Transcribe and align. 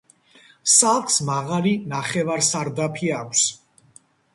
სახლს 0.75 1.19
მაღალი 1.29 1.75
ნახევარსარდაფი 1.95 3.17
აქვს. 3.23 3.51